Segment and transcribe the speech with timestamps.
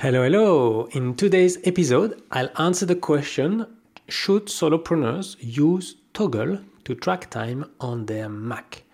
[0.00, 0.88] Hello, hello.
[0.92, 3.66] In today's episode, I'll answer the question
[4.08, 8.84] Should solopreneurs use Toggl to track time on their Mac?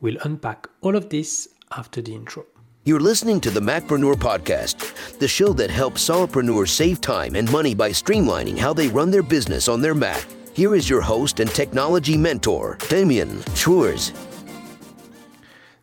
[0.00, 2.46] We'll unpack all of this after the intro.
[2.84, 7.74] You're listening to the Macpreneur Podcast, the show that helps solopreneurs save time and money
[7.74, 10.24] by streamlining how they run their business on their Mac.
[10.54, 14.14] Here is your host and technology mentor, Damien Schreurs.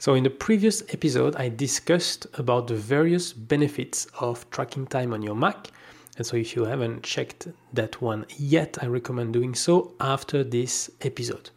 [0.06, 5.24] So, in the previous episode, I discussed about the various benefits of tracking time on
[5.24, 5.72] your Mac.
[6.18, 10.91] And so, if you haven't checked that one yet, I recommend doing so after this
[11.02, 11.49] episode.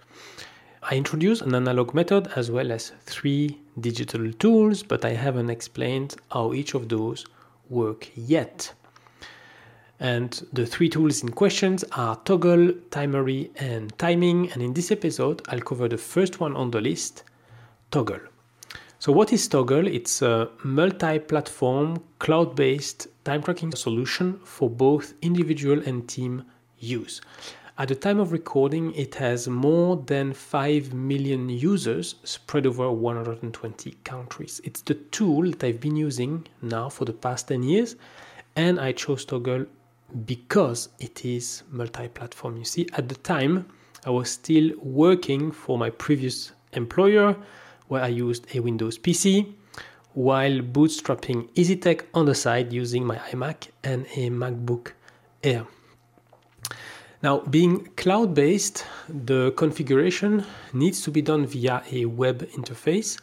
[0.82, 6.16] I introduced an analog method as well as three digital tools, but I haven't explained
[6.32, 7.26] how each of those
[7.68, 8.72] work yet.
[10.00, 14.50] And the three tools in questions are Toggl, Timery, and Timing.
[14.52, 17.24] And in this episode, I'll cover the first one on the list,
[17.92, 18.22] Toggl.
[19.00, 19.86] So, what is Toggl?
[19.86, 26.42] It's a multi platform, cloud based time tracking solution for both individual and team
[26.80, 27.20] use.
[27.78, 33.92] At the time of recording, it has more than 5 million users spread over 120
[34.02, 34.60] countries.
[34.64, 37.94] It's the tool that I've been using now for the past 10 years,
[38.56, 39.68] and I chose Toggl
[40.26, 42.56] because it is multi platform.
[42.56, 43.68] You see, at the time,
[44.04, 47.36] I was still working for my previous employer
[47.88, 49.52] where I used a Windows PC
[50.14, 54.92] while bootstrapping EasyTech on the side using my iMac and a MacBook
[55.42, 55.66] Air.
[57.22, 63.20] Now, being cloud based, the configuration needs to be done via a web interface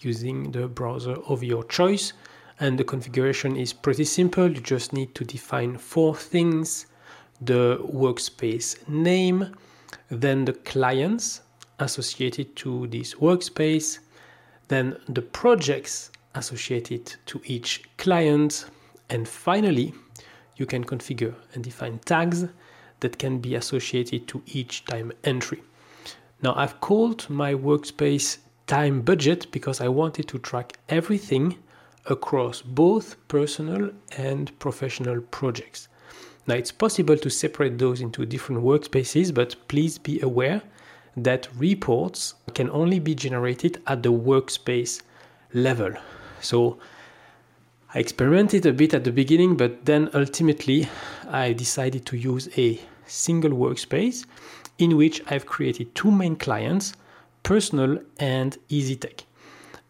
[0.00, 2.12] using the browser of your choice.
[2.58, 4.46] And the configuration is pretty simple.
[4.46, 6.86] You just need to define four things
[7.40, 9.56] the workspace name,
[10.10, 11.40] then the clients
[11.80, 13.98] associated to this workspace,
[14.68, 18.66] then the projects associated to each client,
[19.08, 19.92] and finally,
[20.56, 22.46] you can configure and define tags
[23.00, 25.62] that can be associated to each time entry.
[26.42, 31.56] Now, I've called my workspace time budget because I wanted to track everything
[32.06, 35.88] across both personal and professional projects.
[36.46, 40.62] Now, it's possible to separate those into different workspaces, but please be aware
[41.16, 45.02] that reports can only be generated at the workspace
[45.52, 45.92] level.
[46.40, 46.78] So
[47.92, 50.88] I experimented a bit at the beginning, but then ultimately
[51.28, 54.24] I decided to use a single workspace
[54.78, 56.94] in which I've created two main clients,
[57.42, 59.24] personal and EasyTech.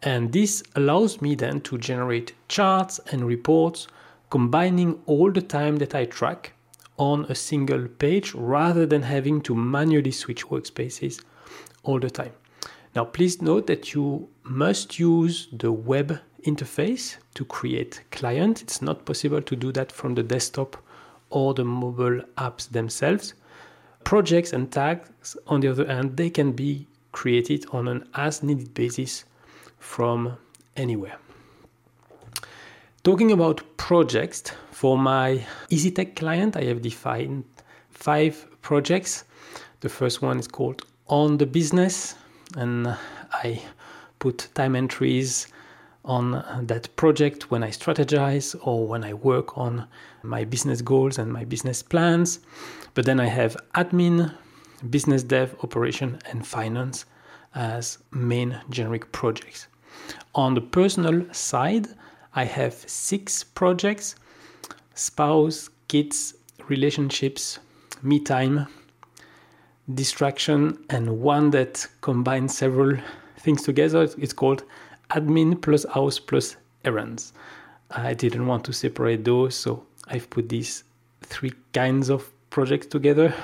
[0.02, 3.86] And this allows me then to generate charts and reports
[4.30, 6.54] combining all the time that I track
[7.00, 11.24] on a single page rather than having to manually switch workspaces
[11.82, 12.32] all the time.
[12.94, 18.60] Now, please note that you must use the web interface to create client.
[18.60, 20.76] It's not possible to do that from the desktop
[21.30, 23.32] or the mobile apps themselves.
[24.04, 28.74] Projects and tags, on the other hand, they can be created on an as needed
[28.74, 29.24] basis
[29.78, 30.36] from
[30.76, 31.18] anywhere.
[33.02, 37.44] Talking about projects, for my EasyTech client, I have defined
[37.88, 39.24] five projects.
[39.80, 42.14] The first one is called On the Business,
[42.58, 42.94] and
[43.32, 43.62] I
[44.18, 45.46] put time entries
[46.04, 49.86] on that project when I strategize or when I work on
[50.22, 52.40] my business goals and my business plans.
[52.92, 54.30] But then I have admin,
[54.90, 57.06] business dev, operation, and finance
[57.54, 59.68] as main generic projects.
[60.34, 61.88] On the personal side,
[62.34, 64.16] I have six projects
[64.94, 66.34] spouse, kids,
[66.68, 67.58] relationships,
[68.02, 68.66] me time,
[69.94, 72.96] distraction, and one that combines several
[73.38, 74.08] things together.
[74.18, 74.62] It's called
[75.10, 77.32] admin plus house plus errands.
[77.90, 80.84] I didn't want to separate those, so I've put these
[81.22, 83.34] three kinds of projects together.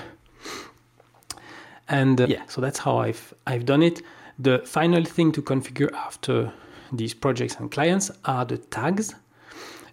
[1.88, 4.02] And uh, yeah, so that's how I've I've done it.
[4.38, 6.52] The final thing to configure after
[6.96, 9.14] these projects and clients are the tags.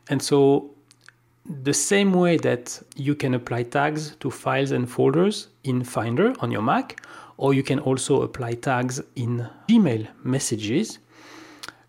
[0.09, 0.71] And so
[1.45, 6.51] the same way that you can apply tags to files and folders in Finder on
[6.51, 7.01] your Mac,
[7.37, 10.99] or you can also apply tags in Gmail messages.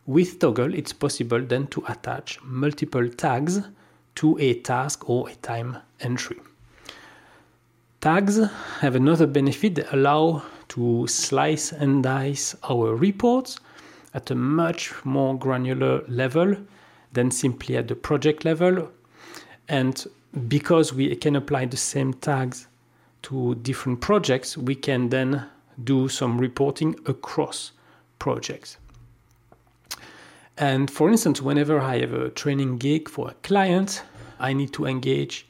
[0.07, 3.63] With Toggl, it's possible then to attach multiple tags
[4.17, 6.41] to a task or a time entry.
[8.01, 8.39] Tags
[8.81, 13.61] have another benefit that allow to slice and dice our reports
[14.15, 16.57] at a much more granular level
[17.13, 18.91] than simply at the project level.
[19.69, 20.07] And
[20.49, 22.69] because we can apply the same tags
[23.23, 25.47] to different projects, we can then
[25.83, 27.73] do some reporting across
[28.19, 28.77] projects.
[30.57, 34.03] And for instance, whenever I have a training gig for a client,
[34.39, 35.47] I need to engage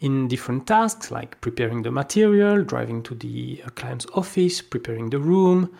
[0.00, 5.20] in different tasks like preparing the material, driving to the uh, client's office, preparing the
[5.20, 5.72] room,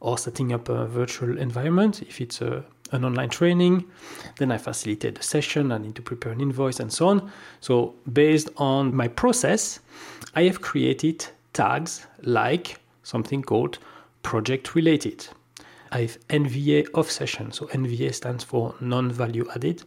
[0.00, 3.84] or setting up a virtual environment if it's a, an online training.
[4.38, 7.30] Then I facilitate the session, I need to prepare an invoice and so on.
[7.60, 9.80] So, based on my process,
[10.34, 13.78] I have created tags like something called
[14.22, 15.26] project related.
[15.92, 17.52] I have NVA off session.
[17.52, 19.82] So, NVA stands for non value added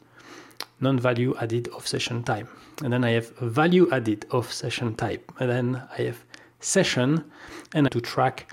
[0.82, 2.48] non-value added off session time.
[2.84, 5.32] And then I have value added off session type.
[5.40, 6.24] And then I have
[6.60, 7.24] session
[7.74, 8.52] and to track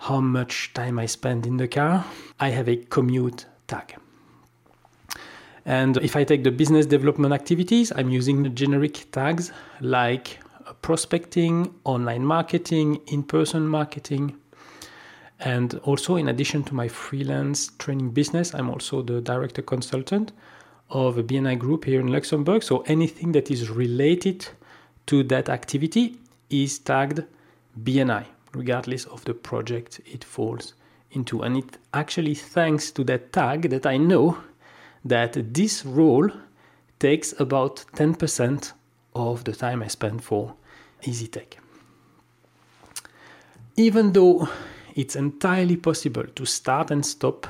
[0.00, 2.04] how much time I spend in the car,
[2.38, 3.96] I have a commute tag.
[5.66, 9.52] And if I take the business development activities, I'm using the generic tags
[9.82, 10.38] like
[10.80, 14.36] prospecting, online marketing, in person marketing.
[15.38, 20.32] And also, in addition to my freelance training business, I'm also the director consultant
[20.88, 22.62] of a BNI group here in Luxembourg.
[22.62, 24.48] So anything that is related
[25.06, 26.16] to that activity
[26.48, 27.24] is tagged
[27.82, 30.74] BNI, regardless of the project it falls
[31.12, 31.42] into.
[31.42, 34.38] And it actually thanks to that tag that I know
[35.04, 36.30] that this role
[36.98, 38.72] takes about 10%
[39.14, 40.54] of the time I spend for
[41.02, 41.54] EasyTech.
[43.76, 44.48] Even though
[44.94, 47.46] it's entirely possible to start and stop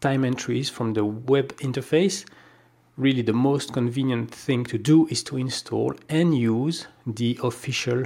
[0.00, 2.26] time entries from the web interface,
[2.96, 8.04] really the most convenient thing to do is to install and use the official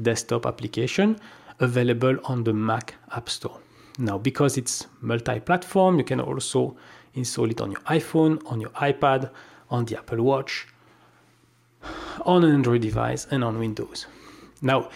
[0.00, 1.18] desktop application
[1.60, 3.58] available on the Mac App Store.
[3.98, 6.76] Now, because it's multi platform, you can also
[7.14, 9.30] install it on your iPhone, on your iPad,
[9.70, 10.66] on the Apple Watch,
[12.24, 14.06] on an Android device, and on Windows.
[14.62, 14.88] Now,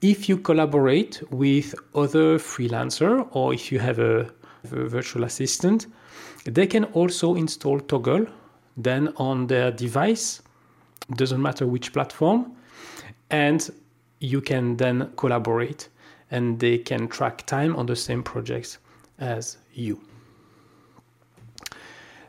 [0.00, 5.86] if you collaborate with other freelancer or if you have a, a virtual assistant,
[6.44, 8.30] they can also install Toggl
[8.76, 10.42] then on their device,
[11.14, 12.52] doesn't matter which platform,
[13.30, 13.70] and
[14.20, 15.88] you can then collaborate
[16.30, 18.78] and they can track time on the same projects
[19.18, 20.00] as you.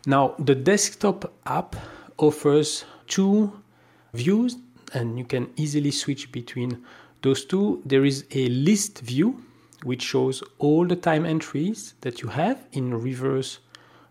[0.05, 1.75] Now, the desktop app
[2.17, 3.51] offers two
[4.13, 4.57] views
[4.93, 6.83] and you can easily switch between
[7.21, 7.81] those two.
[7.85, 9.43] There is a list view
[9.83, 13.59] which shows all the time entries that you have in reverse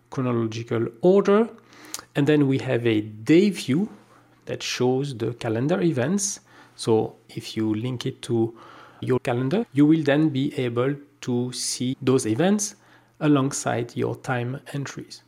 [0.09, 1.49] chronological order
[2.15, 3.89] and then we have a day view
[4.45, 6.39] that shows the calendar events.
[6.75, 8.57] So if you link it to
[9.01, 12.75] your calendar, you will then be able to see those events
[13.19, 15.23] alongside your time entries.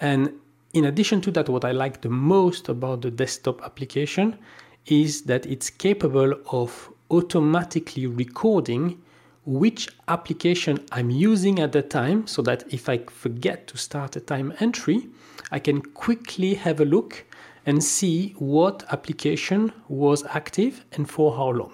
[0.00, 0.32] And
[0.74, 4.38] in addition to that, what I like the most about the desktop application
[4.86, 9.00] is that it's capable of automatically recording
[9.46, 14.20] which application I'm using at the time so that if I forget to start a
[14.20, 15.08] time entry,
[15.50, 17.24] I can quickly have a look
[17.64, 21.72] and see what application was active and for how long.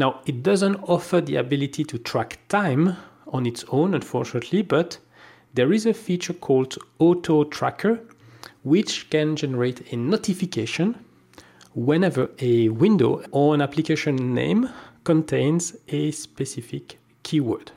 [0.00, 4.96] Now, it doesn't offer the ability to track time on its own, unfortunately, but
[5.52, 8.00] there is a feature called Auto Tracker
[8.62, 11.04] which can generate a notification
[11.74, 14.70] whenever a window or an application name
[15.04, 17.70] contains a specific keyword.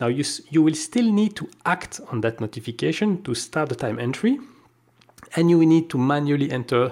[0.00, 4.00] Now you, you will still need to act on that notification to start the time
[4.00, 4.40] entry
[5.36, 6.90] and you will need to manually enter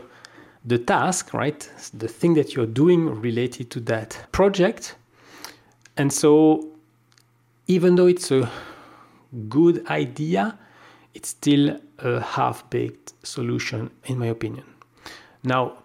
[0.64, 1.68] the task, right?
[1.92, 4.96] The thing that you're doing related to that project.
[5.96, 6.68] And so
[7.66, 8.50] even though it's a
[9.48, 10.58] good idea,
[11.14, 14.64] it's still a half baked solution, in my opinion.
[15.44, 15.78] Now,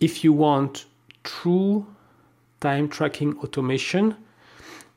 [0.00, 0.86] if you want
[1.24, 1.86] true
[2.60, 4.16] time tracking automation,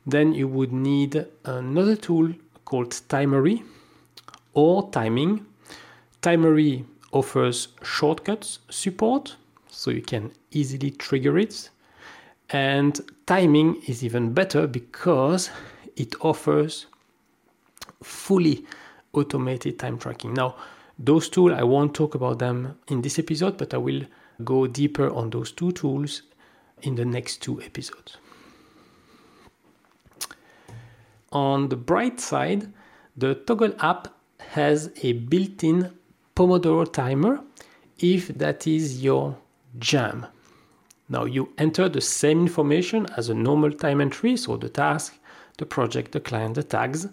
[0.06, 2.32] then you would need another tool
[2.64, 3.62] called Timery
[4.52, 5.46] or Timing.
[6.22, 9.36] Timery offers shortcuts support,
[9.68, 11.70] so you can easily trigger it.
[12.50, 15.50] And timing is even better because
[15.96, 16.86] it offers
[18.02, 18.66] fully
[19.14, 20.34] automated time tracking.
[20.34, 20.56] Now,
[20.98, 24.02] those tools, I won't talk about them in this episode, but I will
[24.44, 26.22] go deeper on those two tools
[26.82, 28.18] in the next two episodes.
[31.32, 32.72] On the bright side,
[33.16, 35.90] the Toggl app has a built in
[36.36, 37.40] Pomodoro timer
[37.98, 39.36] if that is your
[39.78, 40.26] jam.
[41.08, 45.16] Now you enter the same information as a normal time entry, so the task,
[45.58, 47.06] the project, the client, the tags,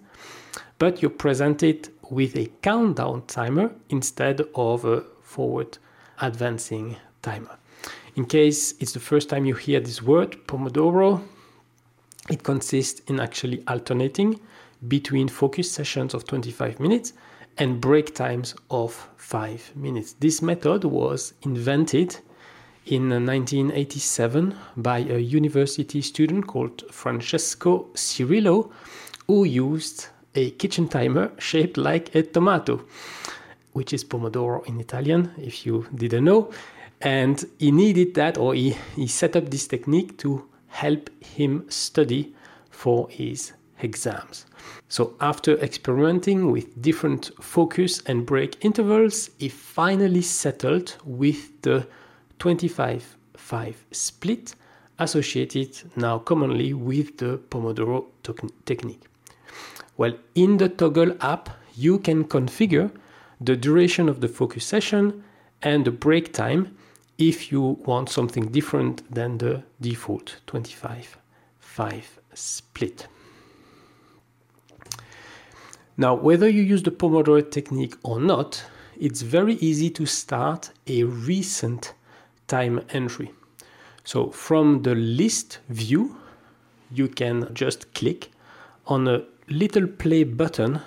[0.79, 5.77] but you present it with a countdown timer instead of a forward
[6.19, 7.57] advancing timer.
[8.15, 11.21] In case it's the first time you hear this word, Pomodoro,
[12.27, 14.39] it consists in actually alternating
[14.87, 17.13] between focus sessions of 25 minutes
[17.57, 20.13] and break times of 5 minutes.
[20.13, 22.19] This method was invented
[22.85, 28.71] in 1987 by a university student called Francesco Cirillo,
[29.27, 32.81] who used a kitchen timer shaped like a tomato,
[33.73, 36.51] which is pomodoro in Italian, if you didn't know.
[37.01, 42.33] And he needed that, or he, he set up this technique to help him study
[42.69, 44.45] for his exams.
[44.89, 51.87] So, after experimenting with different focus and break intervals, he finally settled with the
[52.39, 54.55] 25 5 split
[54.99, 58.05] associated now commonly with the Pomodoro
[58.65, 59.03] technique.
[59.97, 62.91] Well, in the Toggl app, you can configure
[63.39, 65.23] the duration of the focus session
[65.61, 66.75] and the break time
[67.17, 71.17] if you want something different than the default 25
[71.59, 73.07] 5 split.
[76.01, 78.65] Now, whether you use the Pomodoro technique or not,
[78.99, 81.93] it's very easy to start a recent
[82.47, 83.31] time entry.
[84.03, 86.17] So, from the list view,
[86.91, 88.31] you can just click
[88.87, 90.81] on a little play button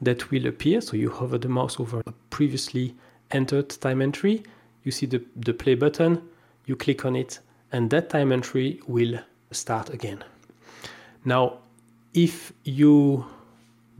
[0.00, 0.80] that will appear.
[0.80, 2.94] So, you hover the mouse over a previously
[3.32, 4.44] entered time entry,
[4.84, 6.22] you see the, the play button,
[6.66, 7.40] you click on it,
[7.72, 9.18] and that time entry will
[9.50, 10.22] start again.
[11.24, 11.58] Now,
[12.14, 13.26] if you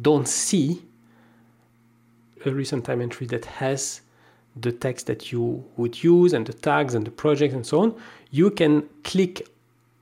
[0.03, 0.83] don't see
[2.45, 4.01] a recent time entry that has
[4.57, 7.95] the text that you would use and the tags and the project and so on,
[8.31, 9.49] you can click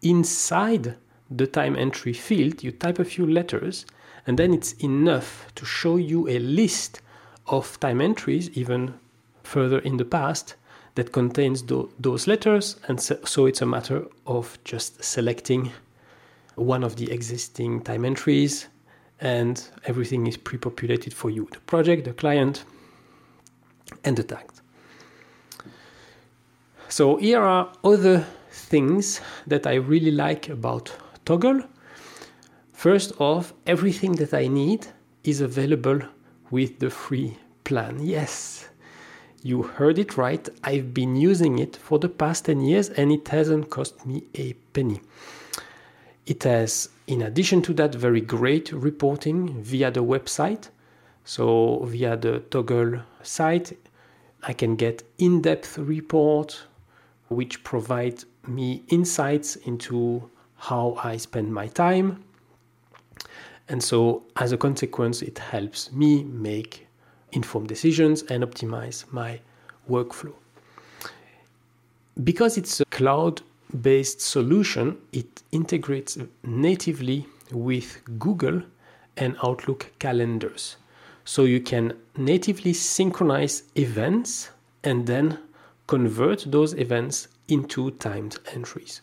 [0.02, 0.97] inside
[1.30, 3.87] the time entry field, you type a few letters,
[4.26, 7.00] and then it's enough to show you a list
[7.47, 8.95] of time entries, even
[9.42, 10.57] further in the past,
[10.97, 12.76] that contains do- those letters.
[12.88, 15.73] And so, so it's a matter of just selecting
[16.57, 18.66] one of the existing time entries,
[19.20, 22.64] and everything is pre populated for you the project, the client,
[24.04, 24.62] and the tags.
[26.88, 30.92] So, here are other things that I really like about
[31.24, 31.64] Toggl
[32.80, 34.86] First off, everything that I need
[35.22, 36.00] is available
[36.50, 37.98] with the free plan.
[38.00, 38.70] Yes,
[39.42, 40.48] you heard it right.
[40.64, 44.54] I've been using it for the past 10 years and it hasn't cost me a
[44.72, 45.02] penny.
[46.30, 50.68] It has, in addition to that, very great reporting via the website.
[51.25, 53.76] So, via the Toggl site,
[54.44, 56.66] I can get in depth report
[57.30, 62.22] which provide me insights into how I spend my time.
[63.68, 66.87] And so, as a consequence, it helps me make
[67.32, 69.40] informed decisions and optimize my
[69.90, 70.34] workflow.
[72.22, 73.42] Because it's a cloud
[73.82, 78.62] based solution, it integrates natively with Google
[79.16, 80.76] and Outlook calendars.
[81.24, 84.50] So you can natively synchronize events
[84.82, 85.38] and then
[85.86, 89.02] convert those events into timed entries.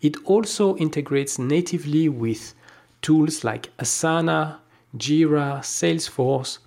[0.00, 2.54] It also integrates natively with
[3.02, 4.58] tools like Asana,
[4.96, 6.58] Jira, Salesforce,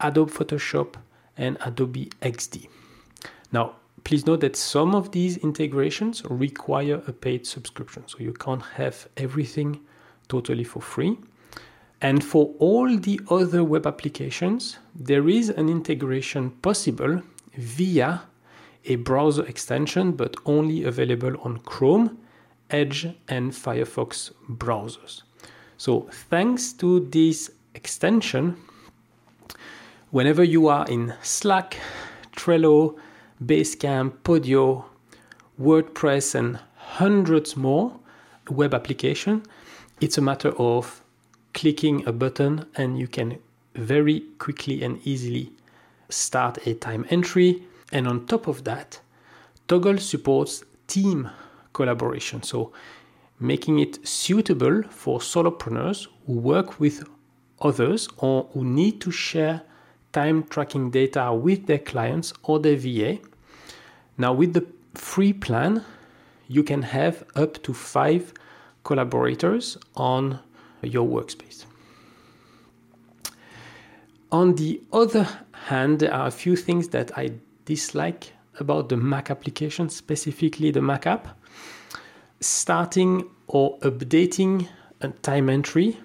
[0.00, 0.94] Adobe Photoshop,
[1.36, 2.68] and Adobe XD.
[3.52, 8.62] Now, please note that some of these integrations require a paid subscription, so you can't
[8.76, 9.80] have everything
[10.28, 11.18] totally for free.
[12.00, 17.22] And for all the other web applications, there is an integration possible
[17.56, 18.22] via
[18.84, 22.18] a browser extension, but only available on Chrome,
[22.68, 25.22] Edge, and Firefox browsers.
[25.78, 28.56] So, thanks to this extension,
[30.10, 31.78] whenever you are in Slack,
[32.36, 32.98] Trello,
[33.42, 34.84] Basecamp, Podio,
[35.60, 37.98] WordPress, and hundreds more
[38.50, 39.42] web application,
[40.00, 41.02] it's a matter of
[41.52, 43.38] clicking a button and you can
[43.74, 45.50] very quickly and easily
[46.08, 47.62] start a time entry.
[47.92, 49.00] And on top of that,
[49.68, 51.30] Toggl supports team
[51.72, 52.42] collaboration.
[52.42, 52.72] So
[53.40, 57.04] making it suitable for solopreneurs who work with
[57.60, 59.62] others or who need to share
[60.14, 63.18] time tracking data with their clients or their VA.
[64.16, 65.84] Now, with the free plan,
[66.48, 68.32] you can have up to five
[68.84, 70.38] collaborators on
[70.82, 71.64] your workspace.
[74.30, 77.32] On the other hand, there are a few things that I
[77.64, 81.38] dislike about the Mac application, specifically the Mac app.
[82.40, 84.68] Starting or updating
[85.00, 85.98] a time entry,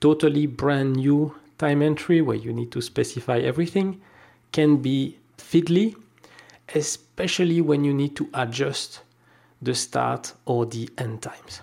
[0.00, 4.00] totally brand new time entry where you need to specify everything,
[4.52, 5.94] can be fiddly,
[6.74, 9.00] especially when you need to adjust
[9.60, 11.60] the start or the end times.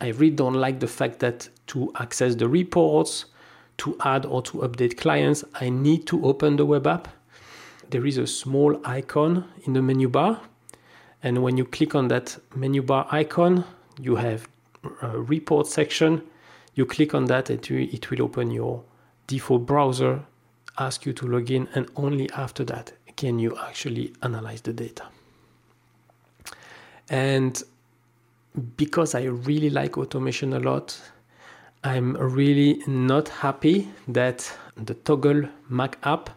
[0.00, 3.26] I really don't like the fact that to access the reports,
[3.78, 7.08] to add or to update clients, I need to open the web app.
[7.90, 10.40] There is a small icon in the menu bar.
[11.22, 13.64] And when you click on that menu bar icon,
[14.00, 14.48] you have
[15.02, 16.22] a report section.
[16.78, 18.84] You click on that, it it will open your
[19.26, 20.20] default browser,
[20.78, 25.02] ask you to log in, and only after that can you actually analyze the data.
[27.08, 27.60] And
[28.76, 30.96] because I really like automation a lot,
[31.82, 36.30] I'm really not happy that the Toggl Mac app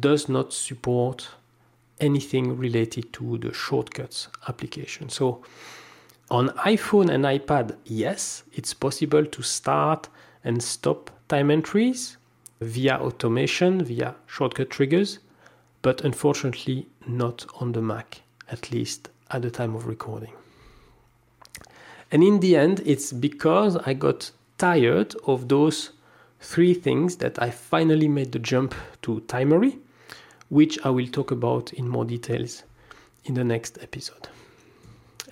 [0.00, 1.28] does not support
[2.00, 5.10] anything related to the shortcuts application.
[5.10, 5.44] So
[6.30, 10.08] on iPhone and iPad, yes, it's possible to start
[10.44, 12.16] and stop time entries
[12.60, 15.18] via automation, via shortcut triggers,
[15.82, 20.32] but unfortunately not on the Mac, at least at the time of recording.
[22.10, 25.90] And in the end, it's because I got tired of those
[26.40, 29.78] three things that I finally made the jump to Timery,
[30.48, 32.62] which I will talk about in more details
[33.24, 34.28] in the next episode.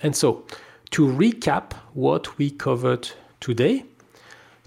[0.01, 0.45] And so,
[0.95, 3.09] to recap what we covered
[3.41, 3.83] today,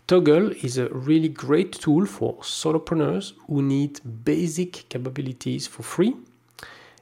[0.06, 6.14] Toggl is a really great tool for solopreneurs who need basic capabilities for free.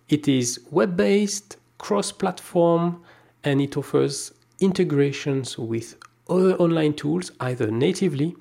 [0.09, 3.03] It is web based, cross platform,
[3.43, 5.97] and it offers integrations with
[6.31, 8.37] other online tools either natively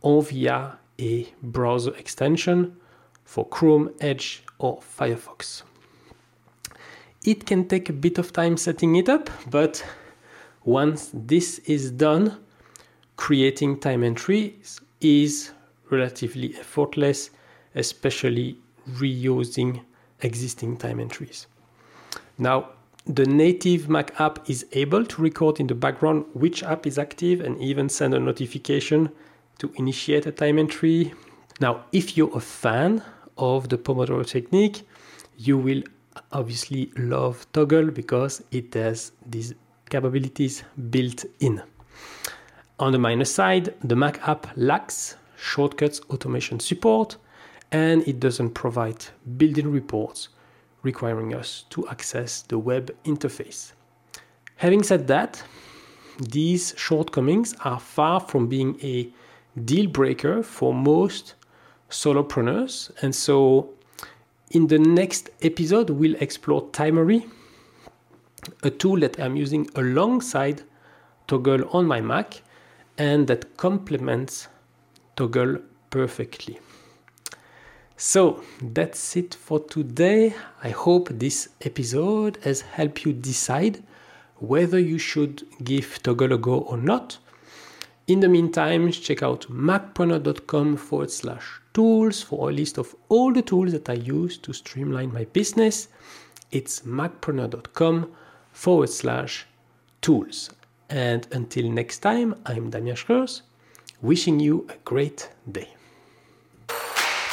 [0.00, 2.76] or via a browser extension
[3.24, 5.62] for Chrome, Edge, or Firefox.
[7.24, 9.84] It can take a bit of time setting it up, but
[10.66, 12.36] once this is done,
[13.16, 15.52] creating time entries is
[15.90, 17.30] relatively effortless,
[17.76, 18.58] especially
[18.90, 19.80] reusing
[20.22, 21.46] existing time entries.
[22.36, 22.70] Now,
[23.06, 27.40] the native Mac app is able to record in the background which app is active
[27.40, 29.10] and even send a notification
[29.58, 31.14] to initiate a time entry.
[31.60, 33.02] Now, if you're a fan
[33.38, 34.82] of the Pomodoro technique,
[35.38, 35.84] you will
[36.32, 39.54] obviously love Toggl because it has these
[39.90, 41.62] capabilities built in.
[42.78, 47.16] On the minus side, the Mac app lacks shortcuts automation support
[47.72, 49.04] and it doesn't provide
[49.36, 50.28] built in reports
[50.82, 53.72] requiring us to access the web interface.
[54.56, 55.42] Having said that,
[56.18, 59.08] these shortcomings are far from being a
[59.64, 61.34] deal breaker for most
[61.90, 62.90] solopreneurs.
[63.02, 63.70] And so,
[64.50, 67.28] in the next episode, we'll explore Timery,
[68.62, 70.62] a tool that I'm using alongside
[71.28, 72.42] Toggl on my Mac
[72.98, 74.48] and that complements
[75.16, 76.58] Toggl perfectly.
[77.96, 80.34] So that's it for today.
[80.62, 83.82] I hope this episode has helped you decide
[84.38, 87.18] whether you should give Toggl a go or not.
[88.06, 93.42] In the meantime, check out macpreneur.com forward slash tools for a list of all the
[93.42, 95.88] tools that I use to streamline my business.
[96.52, 98.12] It's macpreneur.com
[98.56, 99.46] forward slash
[100.00, 100.50] tools.
[100.88, 103.42] And until next time, I'm Damien Schreurs,
[104.00, 105.68] wishing you a great day.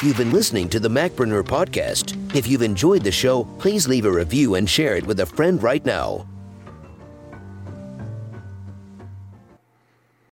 [0.02, 2.14] You've been listening to the Macpreneur podcast.
[2.36, 5.62] If you've enjoyed the show, please leave a review and share it with a friend
[5.62, 6.26] right now.